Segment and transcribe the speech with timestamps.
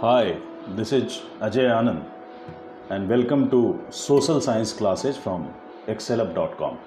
[0.00, 0.38] Hi,
[0.76, 2.04] this is Ajay Anand
[2.88, 5.52] and welcome to Social Science classes from
[5.88, 6.78] excelup.com.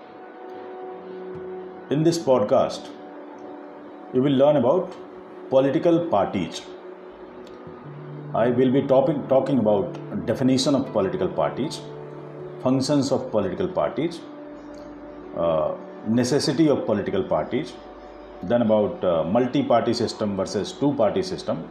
[1.89, 2.87] In this podcast,
[4.13, 4.95] you will learn about
[5.49, 6.61] political parties.
[8.33, 11.81] I will be topic, talking about definition of political parties,
[12.63, 14.21] functions of political parties,
[15.35, 15.73] uh,
[16.07, 17.73] necessity of political parties,
[18.43, 21.69] then about uh, multi-party system versus two-party system,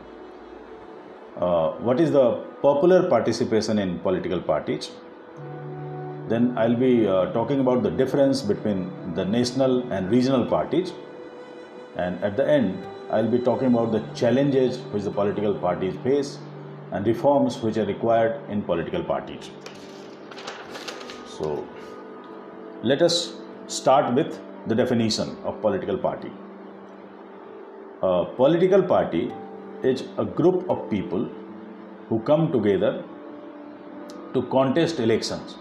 [1.36, 4.90] uh, what is the popular participation in political parties?
[6.28, 10.92] Then i'll be uh, talking about the difference between the national and regional parties.
[11.96, 16.38] And at the end i'll be talking about the challenges which the political parties face
[16.92, 19.50] and reforms which are required in political parties.
[21.38, 21.66] So
[22.82, 23.32] let us
[23.66, 26.30] start with the definition of political party.
[28.02, 29.32] A political party
[29.82, 31.28] is a group of people
[32.08, 33.02] who come together
[34.34, 35.56] to contest elections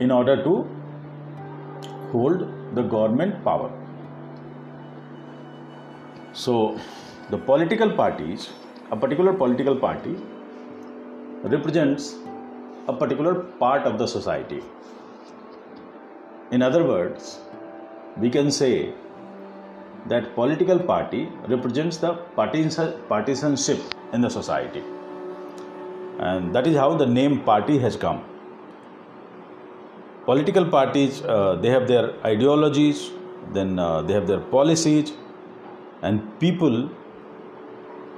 [0.00, 0.66] in order to
[2.10, 3.70] hold the government power.
[6.32, 6.78] So,
[7.30, 8.50] the political parties,
[8.90, 10.16] a particular political party
[11.44, 12.16] represents
[12.88, 14.62] a particular part of the society.
[16.50, 17.38] In other words,
[18.16, 18.92] we can say
[20.08, 23.80] that political party represents the partisanship
[24.12, 24.82] in the society.
[26.18, 28.24] And that is how the name party has come.
[30.24, 33.10] Political parties uh, they have their ideologies
[33.52, 35.12] then uh, they have their policies
[36.02, 36.88] and people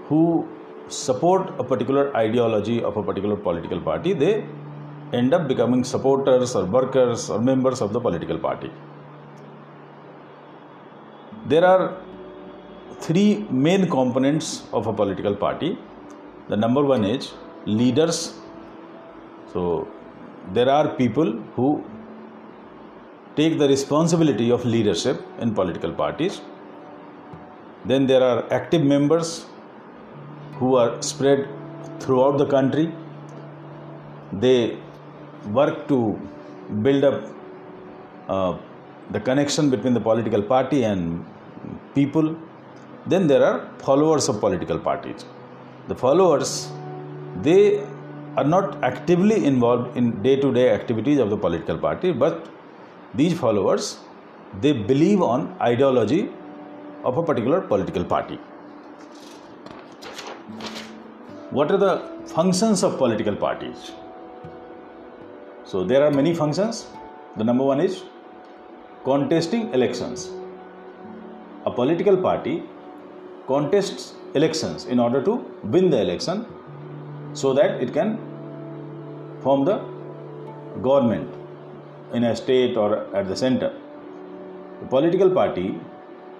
[0.08, 0.48] who
[0.88, 4.44] support a particular ideology of a particular political party they
[5.12, 8.70] end up becoming supporters or workers or members of the political party
[11.54, 11.82] there are
[13.06, 13.30] three
[13.66, 15.70] main components of a political party.
[16.48, 17.32] The number one is
[17.66, 18.18] leaders.
[19.52, 19.88] So
[20.52, 21.68] there are people who
[23.36, 26.40] take the responsibility of leadership in political parties.
[27.84, 29.46] Then there are active members
[30.58, 31.48] who are spread
[32.00, 32.86] throughout the country.
[34.32, 34.78] They
[35.58, 35.98] work to
[36.82, 37.18] build up
[38.28, 38.56] uh,
[39.10, 41.24] the connection between the political party and
[41.94, 42.36] people.
[43.06, 45.24] Then there are followers of political parties.
[45.88, 46.70] The followers,
[47.42, 47.84] they
[48.36, 52.48] are not actively involved in day to day activities of the political party, but
[53.14, 53.98] these followers,
[54.60, 56.30] they believe on ideology
[57.04, 58.36] of a particular political party.
[61.50, 61.94] What are the
[62.26, 63.92] functions of political parties?
[65.64, 66.86] So there are many functions.
[67.36, 68.02] The number one is
[69.04, 70.30] contesting elections
[71.66, 72.62] a political party
[73.46, 75.34] contests elections in order to
[75.74, 76.46] win the election
[77.32, 78.18] so that it can
[79.42, 79.76] form the
[80.82, 81.32] government
[82.12, 83.72] in a state or at the center.
[84.80, 85.78] The political party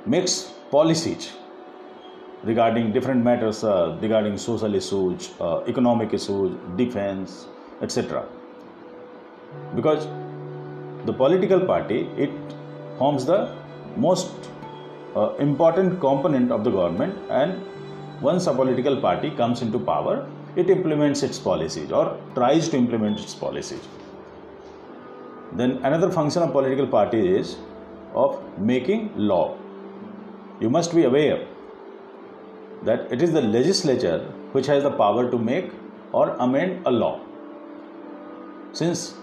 [0.07, 1.33] makes policies
[2.43, 7.47] regarding different matters uh, regarding social issues, uh, economic issues, defense,
[7.81, 8.27] etc.
[9.75, 10.06] Because
[11.06, 12.31] the political party it
[12.99, 13.55] forms the
[13.97, 14.31] most
[15.16, 17.60] uh, important component of the government and
[18.20, 23.19] once a political party comes into power it implements its policies or tries to implement
[23.20, 23.88] its policies.
[25.52, 27.56] Then another function of political party is
[28.14, 29.56] of making law.
[30.60, 31.46] You must be aware
[32.82, 34.20] that it is the legislature
[34.52, 35.70] which has the power to make
[36.12, 37.20] or amend a law.
[38.72, 39.14] Since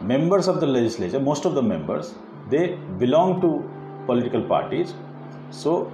[0.00, 2.14] members of the legislature most of the members
[2.50, 3.50] they belong to
[4.06, 4.94] political parties
[5.52, 5.92] so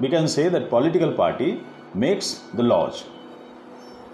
[0.00, 1.60] we can say that political party
[1.94, 3.04] makes the laws.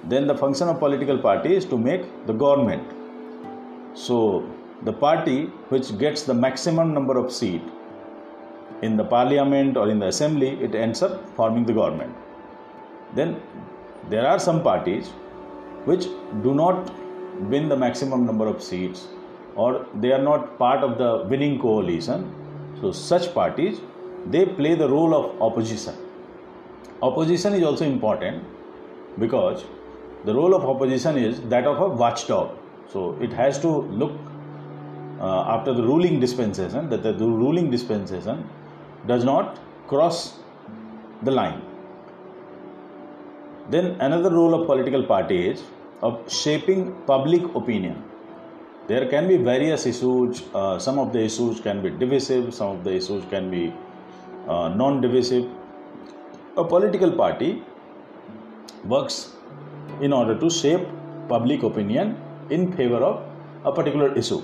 [0.04, 2.82] Then the function of political party is to make the government.
[3.94, 4.48] So
[4.82, 7.62] the party which gets the maximum number of seat
[8.82, 12.14] in the parliament or in the assembly, it ends up forming the government.
[13.14, 13.42] Then
[14.08, 15.08] there are some parties
[15.84, 16.04] which
[16.42, 16.90] do not
[17.50, 19.08] win the maximum number of seats
[19.56, 22.32] or they are not part of the winning coalition.
[22.80, 23.80] So such parties
[24.26, 25.94] they play the role of opposition.
[27.02, 28.44] Opposition is also important
[29.18, 29.64] because
[30.24, 32.56] the role of opposition is that of a watchdog.
[32.92, 34.12] So it has to look
[35.20, 38.48] uh, after the ruling dispensation that the, ruling dispensation
[39.06, 40.38] does not cross
[41.22, 41.62] the line.
[43.70, 45.62] Then another role of political party is
[46.02, 48.02] of shaping public opinion.
[48.88, 50.42] There can be various issues.
[50.52, 52.52] Uh, some of the issues can be divisive.
[52.52, 53.72] Some of the issues can be
[54.48, 55.48] uh, non divisive.
[56.56, 57.62] A political party
[58.84, 59.34] works
[60.00, 60.86] in order to shape
[61.28, 62.16] public opinion
[62.50, 63.22] in favor of
[63.64, 64.42] a particular issue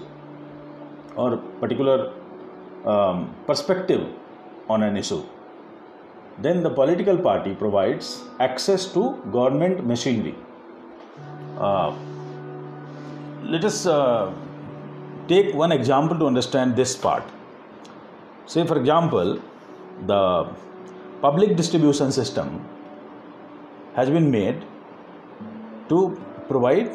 [1.16, 2.12] or particular
[2.84, 4.06] um, perspective
[4.68, 5.22] on an issue.
[6.38, 10.34] Then the political party provides access to government machinery.
[11.58, 11.94] Uh,
[13.42, 14.32] let us uh,
[15.28, 17.24] take one example to understand this part.
[18.44, 19.40] Say, for example,
[20.04, 20.48] the
[21.22, 22.64] public distribution system
[23.94, 24.64] has been made
[25.88, 26.90] to provide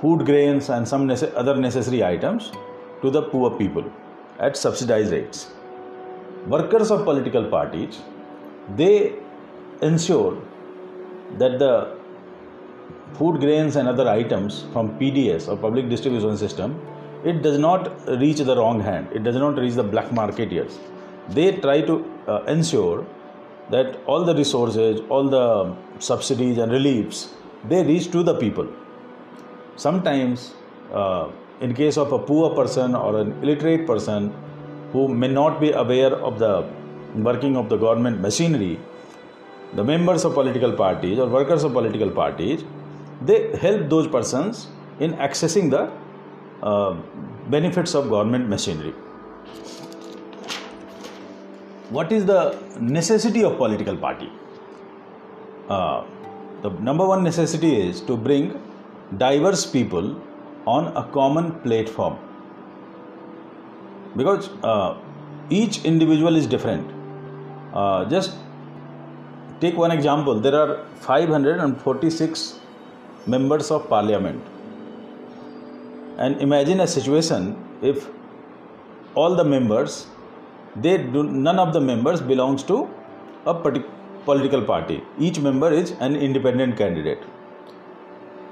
[0.00, 2.50] food grains and some other necessary items
[3.02, 3.84] to the poor people
[4.38, 5.52] at subsidized rates.
[6.46, 8.00] Workers of political parties
[8.76, 9.14] they
[9.82, 10.40] ensure
[11.38, 11.96] that the
[13.14, 16.80] food grains and other items from pds or public distribution system
[17.24, 19.08] it does not reach the wrong hand.
[19.12, 20.78] It does not reach the black marketeers
[21.28, 23.06] they try to uh, ensure
[23.70, 27.30] that all the resources all the subsidies and reliefs
[27.68, 28.68] they reach to the people.
[29.76, 30.52] Sometimes
[30.92, 31.28] uh,
[31.60, 34.32] in case of a poor person or an illiterate person
[34.92, 36.68] who may not be aware of the
[37.14, 38.78] working of the government machinery
[39.74, 42.64] the members of political parties or workers of political parties
[43.22, 44.68] they help those persons
[45.00, 45.82] in accessing the
[46.62, 46.94] uh,
[47.48, 48.94] benefits of government machinery
[51.90, 54.30] what is the necessity of political party?
[55.68, 56.04] Uh,
[56.62, 58.60] the number one necessity is to bring
[59.18, 60.20] diverse people
[60.66, 62.18] on a common platform.
[64.16, 64.96] Because uh,
[65.50, 66.90] each individual is different.
[67.74, 68.36] Uh, just
[69.60, 70.40] take one example.
[70.40, 72.60] There are 546
[73.26, 74.42] members of parliament.
[76.16, 78.08] And imagine a situation if
[79.14, 80.06] all the members
[80.76, 82.88] they do none of the members belongs to
[83.46, 83.92] a particular
[84.24, 85.02] political party.
[85.18, 87.22] Each member is an independent candidate.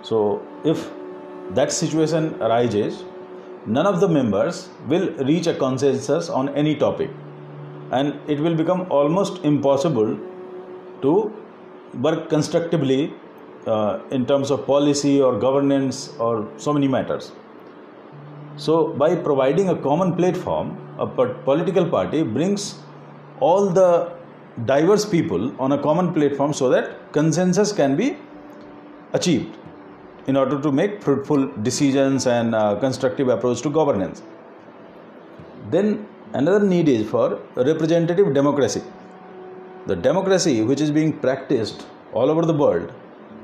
[0.02, 0.90] So if
[1.50, 3.04] that situation arises
[3.66, 7.10] none of the members will reach a consensus on any topic.
[7.90, 10.18] And it will become almost impossible
[11.02, 11.32] to
[12.00, 13.14] work constructively
[13.66, 17.32] uh, in terms of policy or governance or so many matters
[18.56, 22.78] so by providing a common platform a political party brings
[23.40, 24.12] all the
[24.66, 28.16] diverse people on a common platform so that consensus can be
[29.12, 29.56] achieved
[30.26, 34.22] in order to make fruitful decisions and uh, constructive approach to governance.
[35.70, 38.82] Then another need is for representative democracy.
[39.86, 42.92] The democracy which is being practiced all over the world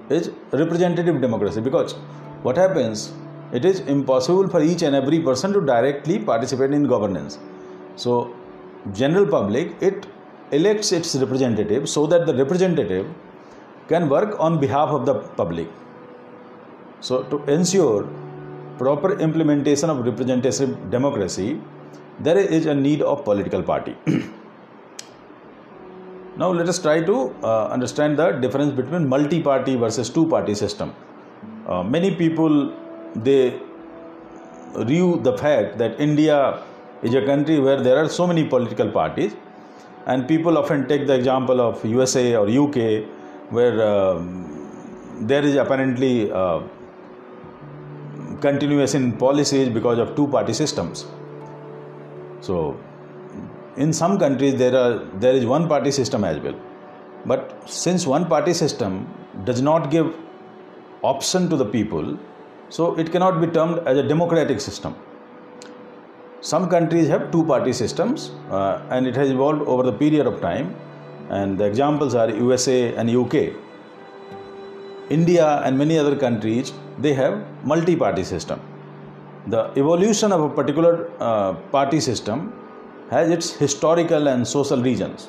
[0.09, 1.95] is representative democracy because
[2.43, 3.13] what happens
[3.53, 7.39] it is impossible for each and every person to directly participate in governance
[7.97, 8.35] so
[8.93, 10.07] general public it
[10.53, 13.07] elects its representative so that the representative
[13.89, 15.69] can work on behalf of the public.
[17.01, 18.09] So, to ensure
[18.79, 21.61] proper implementation of representative democracy,
[22.21, 23.97] there is a need of political party.
[26.37, 30.95] now, let us try to uh, understand the difference between multi-party versus two-party system.
[31.67, 32.75] Uh, many people
[33.15, 33.61] they
[34.77, 36.63] view the fact that India
[37.03, 39.35] is a country where there are so many political parties
[40.07, 43.05] and people often take the example of USA or UK
[43.51, 46.61] where um, there is apparently uh,
[48.41, 51.07] continuous in policies because of two party systems.
[52.41, 52.79] So
[53.77, 56.59] in some countries there are there is one party system as well.
[57.27, 59.07] But since one party system
[59.45, 60.15] does not give
[61.03, 62.19] option to the people
[62.69, 64.95] so it cannot be termed as a democratic system
[66.41, 70.41] some countries have two party systems uh, and it has evolved over the period of
[70.41, 70.75] time
[71.31, 73.53] and the examples are USA and UK.
[75.11, 78.61] India and many other countries they have multi party system.
[79.49, 82.53] The evolution of a particular uh, party system
[83.11, 85.29] has its historical and social reasons.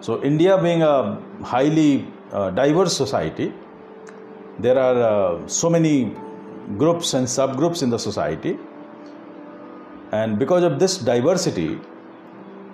[0.00, 3.54] So India being a highly uh, diverse society
[4.58, 6.14] there are uh, so many
[6.76, 8.58] groups and subgroups in the society.
[10.12, 11.78] And because of this diversity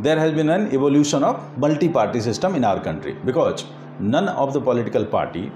[0.00, 3.16] there has been an evolution of multi-party system in our country.
[3.24, 3.64] Because
[4.00, 5.52] none of the political party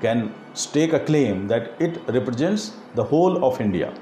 [0.00, 3.92] can stake a claim that it represents the whole of india.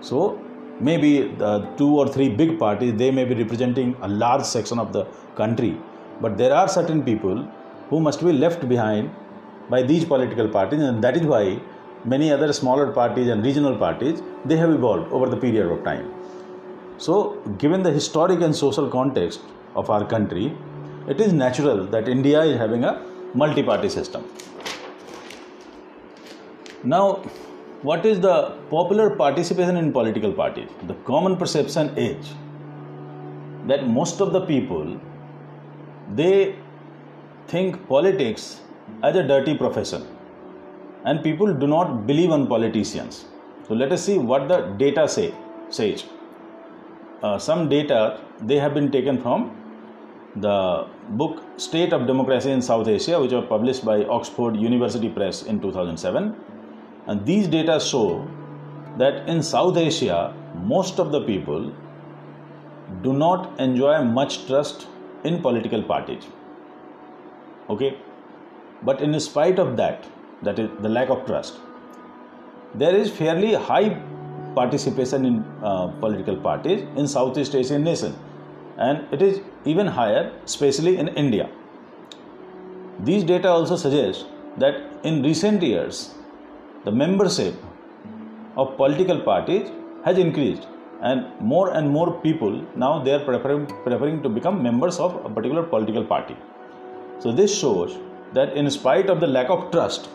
[0.00, 0.40] So
[0.80, 4.92] maybe the two or three big parties they may be representing a large section of
[4.92, 5.04] the
[5.36, 5.78] country.
[6.20, 7.48] But there are certain people
[7.90, 9.10] who must be left behind
[9.68, 11.60] by these political parties and that is why
[12.04, 16.10] many other smaller parties and regional parties they have evolved over the period of time
[16.96, 19.40] so given the historic and social context
[19.74, 20.56] of our country
[21.08, 23.00] it is natural that india is having a
[23.34, 24.24] multi-party system.
[26.82, 27.22] Now,
[27.82, 30.68] what is the popular participation in political parties?
[30.86, 32.32] The common perception is
[33.66, 34.98] that most of the people
[36.14, 36.56] they
[37.46, 38.60] think politics
[39.02, 40.06] as a dirty profession
[41.04, 43.24] and people do not believe on politicians.
[43.66, 45.34] So let us see what the data say
[45.68, 46.04] says.
[47.22, 49.56] Uh, some data they have been taken from
[50.36, 55.42] the book state of democracy in south asia which was published by oxford university press
[55.42, 56.34] in 2007
[57.08, 58.26] and these data show
[58.96, 61.72] that in south asia most of the people
[63.02, 64.86] do not enjoy much trust
[65.24, 66.24] in political parties.
[67.68, 67.96] Okay?
[68.82, 70.06] But in spite of that
[70.42, 71.58] that is the lack of trust.
[72.74, 74.00] There is fairly high
[74.54, 78.16] participation in uh, political parties in southeast asian nations
[78.78, 81.48] and it is even higher especially in india.
[83.04, 84.26] These data also suggest
[84.58, 86.14] that in recent years
[86.84, 87.54] the membership
[88.56, 89.70] of political parties
[90.04, 90.66] has increased
[91.02, 95.30] and more and more people now they are preferring, preferring to become members of a
[95.30, 96.36] particular political party.
[97.20, 97.98] So this shows
[98.32, 100.08] that in spite of the lack of trust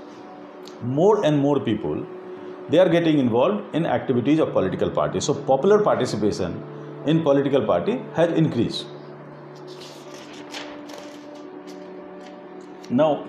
[0.84, 2.06] more and more people
[2.70, 6.62] they are getting involved in activities of political parties so popular participation
[7.06, 8.88] in political party has increased.
[12.90, 13.28] Now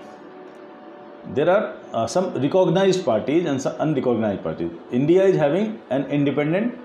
[1.35, 4.71] there are uh, some recognized parties and some unrecognized parties.
[4.91, 6.79] India is having an independent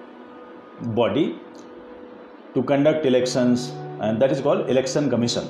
[0.95, 1.39] body
[2.55, 5.45] to conduct elections and that is called election commission.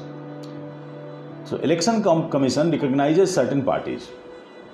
[1.44, 4.10] So election Com- commission recognizes certain parties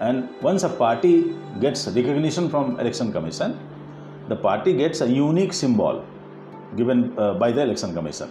[0.00, 3.59] and once a party gets recognition from election commission
[4.28, 6.05] the party gets a unique symbol
[6.76, 8.31] given uh, by the election commission.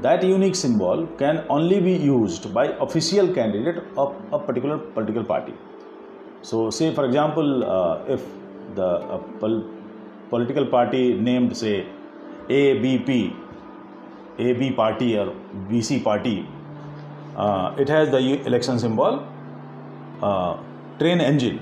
[0.00, 5.54] That unique symbol can only be used by official candidate of a particular political party.
[6.42, 8.22] So say for example uh, if
[8.74, 9.64] the uh, pol-
[10.30, 11.86] political party named say
[12.48, 13.34] ABP,
[14.38, 15.34] AB party or
[15.68, 16.48] BC party,
[17.36, 19.26] uh, it has the election symbol
[20.22, 20.56] uh,
[20.98, 21.60] train engine.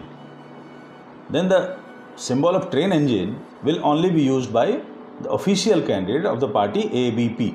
[1.30, 1.78] Then the
[2.16, 4.82] symbol of train engine will only be used by
[5.22, 7.54] the official candidate of the party ABP.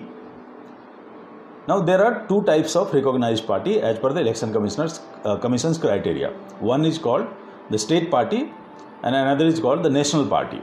[1.68, 5.78] Now there are two types of recognized party as per the election commissioners uh, commission's
[5.78, 6.30] criteria.
[6.60, 7.28] One is called
[7.70, 8.52] the state party
[9.04, 10.62] and another is called the national party.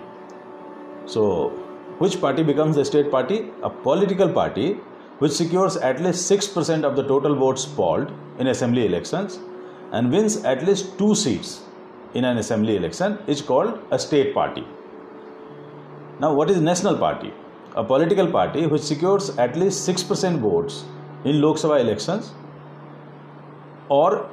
[1.06, 1.50] So,
[1.98, 3.50] which party becomes the state party?
[3.62, 4.74] A political party
[5.18, 9.38] which secures at least 6% of the total votes polled in assembly elections
[9.92, 11.62] and wins at least two seats
[12.14, 14.64] in an assembly election is called a state party.
[16.20, 17.32] Now, what is national party?
[17.76, 20.84] A political party which secures at least 6% votes
[21.24, 22.32] in Lok Sabha elections
[23.88, 24.28] or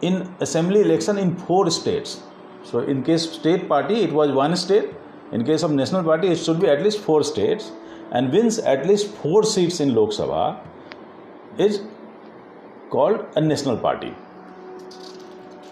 [0.00, 2.22] in assembly election in four states.
[2.62, 4.90] So, in case state party, it was one state
[5.30, 7.70] in case of National Party, it should be at least four states
[8.12, 10.60] and wins at least four seats in Lok Sabha
[11.58, 11.82] is
[12.90, 14.14] called a national party.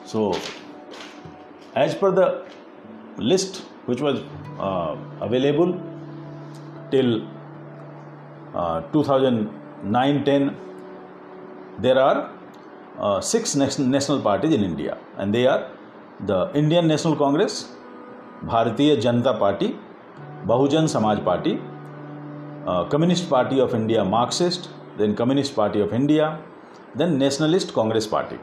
[0.05, 0.33] So,
[1.75, 2.45] as per the
[3.17, 4.21] list which was
[4.59, 5.79] uh, available
[6.91, 7.27] till
[8.53, 10.55] uh, 2009-10,
[11.79, 12.31] there are
[12.99, 15.69] uh, six national parties in India, and they are
[16.25, 17.65] the Indian National Congress,
[18.43, 19.67] Bharatiya Janata party
[20.47, 21.51] Bahujan Samaj party
[22.91, 26.29] communist party of India Marxist then communist party of India
[26.97, 28.35] then nationalist Congress party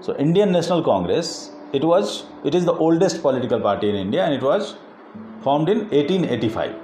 [0.00, 4.34] So indian national congress it was it is the oldest political party in india and
[4.38, 4.74] it was
[5.44, 6.74] formed in 1885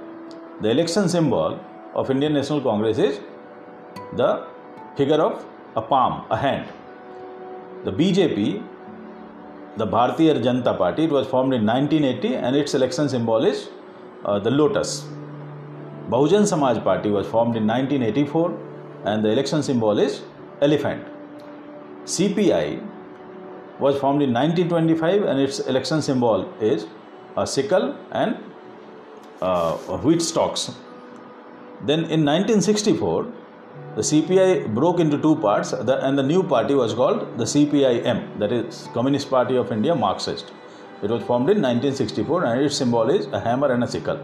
[0.61, 1.59] the election symbol
[1.93, 3.19] of indian national congress is
[4.21, 4.31] the
[4.99, 5.45] figure of
[5.75, 6.65] a palm a hand
[7.87, 8.37] the bjp
[9.77, 11.03] the Bharatiya Janata Party.
[11.03, 13.69] It was formed in 1980 and its election symbol is
[14.25, 15.05] uh, the lotus.
[16.09, 18.57] Bahujan Samaj Party was formed in 1984
[19.05, 20.21] and the election symbol is
[20.61, 21.05] elephant.
[22.05, 22.86] CPI
[23.79, 26.87] was formed in 1925 and its election symbol is
[27.35, 28.37] a sickle and
[29.41, 30.71] uh, wheat stalks.
[31.85, 33.31] Then in 1964,
[33.95, 38.51] the CPI broke into two parts, and the new party was called the CPIM, that
[38.51, 40.51] is Communist Party of India Marxist.
[41.03, 44.19] It was formed in 1964 and its symbol is a hammer and a sickle.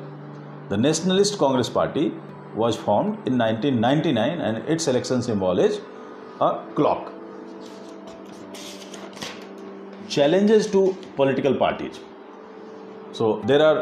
[0.70, 2.12] The Nationalist Congress Party
[2.56, 5.80] was formed in 1999 and its election symbol is
[6.42, 7.13] a clock.
[10.16, 10.82] Challenges to
[11.16, 12.00] political parties.
[13.14, 13.78] So there are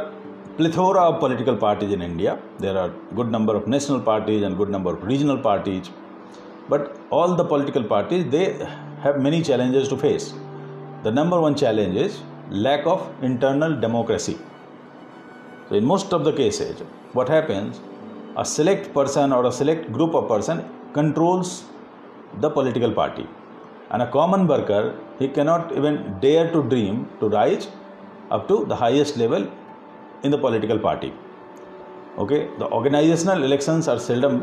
[0.58, 2.40] plethora of political parties in India.
[2.60, 5.90] There are good number of national parties and good number of regional parties.
[6.70, 8.46] But all the political parties they
[9.04, 10.34] have many challenges to face.
[11.04, 14.38] The number one challenge is lack of internal democracy.
[15.70, 16.80] So, in most of the cases,
[17.14, 17.82] what happens?
[18.38, 21.64] A select person or a select group of person controls
[22.40, 23.28] the political party,
[23.92, 24.84] and a common worker
[25.20, 25.96] he cannot even
[26.26, 27.68] dare to dream to rise
[28.36, 29.44] up to the highest level
[30.24, 31.12] in the political party.
[32.18, 34.36] Okay, the organizational elections are seldom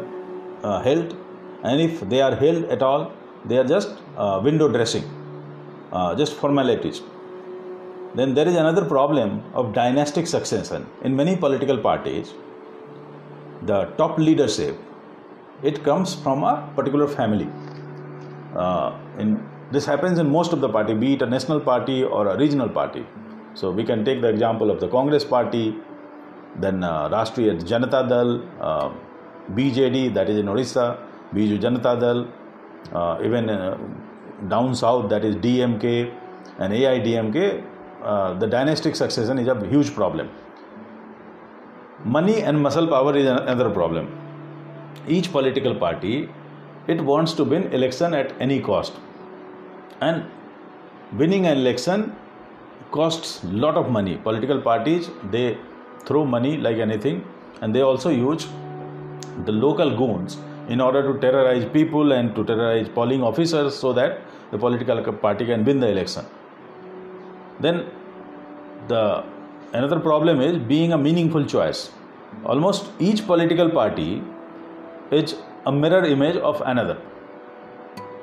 [0.63, 1.17] uh, held,
[1.63, 3.13] and if they are held at all,
[3.45, 5.05] they are just uh, window dressing,
[5.93, 7.03] uh, just formalities.
[8.15, 10.87] Then there is another problem of dynastic succession.
[11.03, 12.33] In many political parties,
[13.63, 14.77] the top leadership
[15.63, 17.49] it comes from a particular family.
[18.57, 22.29] Uh, in, this happens in most of the party, be it a national party or
[22.29, 23.05] a regional party.
[23.55, 25.75] So we can take the example of the Congress party,
[26.57, 28.93] then uh, Rashtriya Janata Dal, uh,
[29.55, 30.99] BJD that is in Orissa,
[31.35, 32.29] Biju Janata Dal,
[32.93, 33.77] uh, even uh,
[34.49, 36.15] down south that is DMK
[36.59, 37.65] and AIDMK,
[38.03, 40.31] uh, the dynastic succession is a huge problem.
[42.05, 44.17] Money and muscle power is another problem.
[45.07, 46.29] Each political party
[46.89, 48.95] it wants to win election at any cost,
[50.01, 50.25] and
[51.23, 52.17] winning an election
[52.91, 54.17] costs lot of money.
[54.17, 55.59] Political parties they
[56.07, 57.25] throw money like anything,
[57.61, 58.47] and they also use
[59.45, 64.21] the local goons in order to terrorize people and to terrorize polling officers so that
[64.51, 66.25] the political party can win the election.
[67.61, 67.87] Then
[68.89, 69.25] the
[69.73, 71.91] another problem is being a meaningful choice.
[72.45, 74.23] Almost each political party
[75.11, 75.37] is
[75.69, 76.99] a mirror image of another.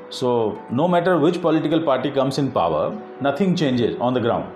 [0.10, 0.30] So
[0.72, 2.84] no matter which political party comes in power
[3.22, 4.52] nothing changes on the ground.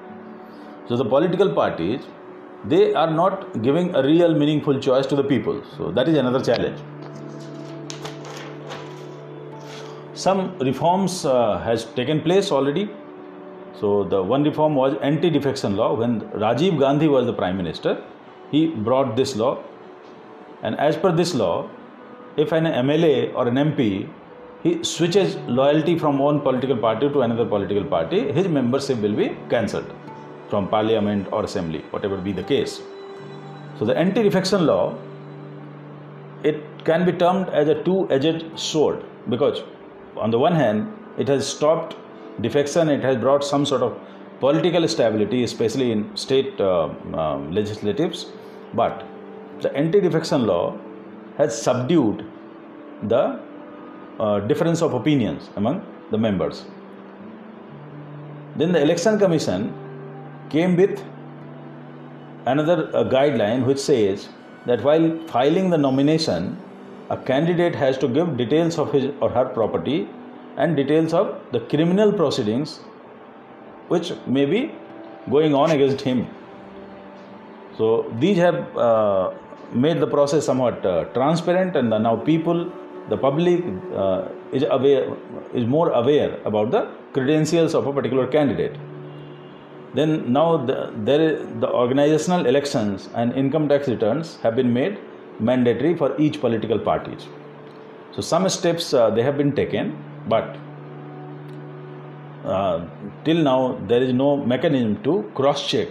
[0.88, 2.08] So the political parties
[2.66, 5.64] they are not giving a real meaningful choice to the people.
[5.78, 6.80] So that is another challenge.
[10.14, 12.90] Some reforms uh, has taken place already.
[13.80, 15.94] So the one reform was anti-defection law.
[15.96, 18.02] When rajiv gandhi was the prime minister
[18.52, 19.64] he brought this law.
[20.64, 21.70] And as per this law
[22.44, 23.88] if an mla or an mp
[24.64, 29.28] he switches loyalty from one political party to another political party his membership will be
[29.54, 29.92] cancelled
[30.52, 32.74] from parliament or assembly whatever be the case
[33.80, 34.84] so the anti-defection law
[36.52, 36.58] it
[36.90, 39.64] can be termed as a two-edged sword because
[40.20, 41.96] on the one hand, it has stopped
[42.42, 43.98] defection, it has brought some sort of
[44.40, 48.28] political stability, especially in state uh, uh, legislatives.
[48.74, 49.06] But
[49.62, 50.78] the anti defection law
[51.40, 52.26] has subdued
[53.04, 53.40] the
[54.20, 56.66] uh, difference of opinions among the members.
[58.58, 59.74] Then the Election Commission
[60.50, 61.02] came with
[62.46, 64.28] another uh, guideline which says
[64.66, 66.58] that while filing the nomination,
[67.10, 70.08] a candidate has to give details of his or her property
[70.58, 72.78] and details of the criminal proceedings
[73.88, 74.72] which may be
[75.30, 76.28] going on against him.
[77.78, 79.32] So these have uh,
[79.74, 82.72] made the process somewhat uh, transparent, and now people,
[83.10, 83.64] the public,
[83.96, 85.16] uh, is aware,
[85.54, 88.76] is more aware about the credentials of a particular candidate.
[89.94, 95.00] Then now the, the organizational elections and income tax returns have been made
[95.40, 97.28] mandatory for each political parties.
[98.12, 100.58] So some steps uh, they have been taken, but
[102.46, 102.86] uh,
[103.26, 105.88] till now there is no mechanism to cross check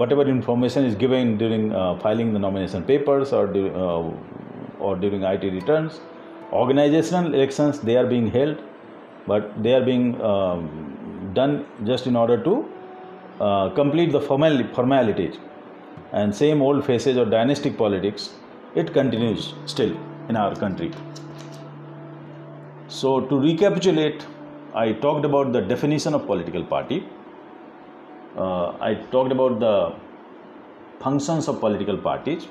[0.00, 5.44] whatever information is given during uh, filing the nomination papers or uh, or during IT
[5.58, 6.00] returns.
[6.52, 8.62] Organizational elections they are being held,
[9.26, 12.54] but they are being um, done just in order to
[13.40, 15.36] uh, complete the formal formalities
[16.12, 18.30] and same old faces of dynastic politics
[18.74, 19.92] it continues still
[20.28, 20.90] in our country
[22.88, 24.24] so to recapitulate
[24.74, 26.98] i talked about the definition of political party
[28.36, 29.74] uh, i talked about the
[31.00, 32.46] functions of political parties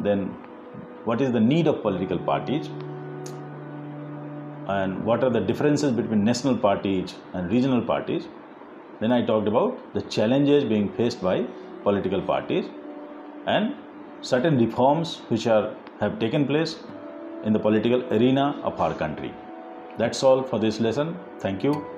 [0.00, 0.24] then
[1.04, 2.68] what is the need of political parties
[4.78, 8.26] and what are the differences between national parties and regional parties
[9.00, 11.36] then i talked about the challenges being faced by
[11.82, 12.66] political parties
[13.46, 13.74] and
[14.22, 16.76] certain reforms which are have taken place
[17.44, 19.32] in the political arena of our country.
[19.98, 21.16] That's all for this lesson.
[21.38, 21.93] Thank you.